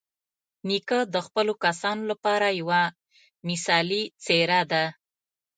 [0.67, 2.81] نیکه د خپلو کسانو لپاره یوه
[3.47, 4.83] مثالي څېره ده.